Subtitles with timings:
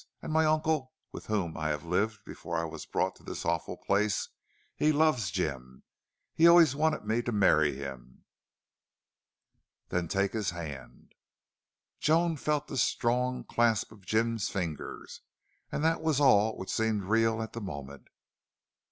[0.23, 4.29] And my uncle, with whom I lived before I was brought to this awful place,
[4.75, 5.83] he loves Jim.
[6.33, 8.23] He always wanted me to marry him."
[9.91, 11.09] "Take his hand, then."
[11.99, 15.21] Joan felt the strong clasp of Jim's fingers,
[15.71, 18.07] and that was all which seemed real at the moment.